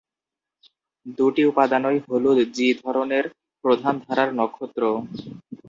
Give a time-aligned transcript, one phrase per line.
[1.17, 3.25] দুটি উপাদানই হলুদ জি-ধরনের
[3.63, 4.83] প্রধান-ধারার নক্ষত্র।